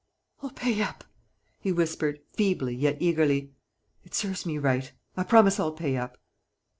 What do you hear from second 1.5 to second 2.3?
he whispered,